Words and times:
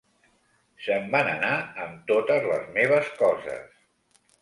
Se'n 0.85 1.05
van 1.17 1.29
anar 1.35 1.53
amb 1.85 2.01
totes 2.11 2.51
les 2.53 2.67
meves 2.81 3.15
coses 3.25 3.73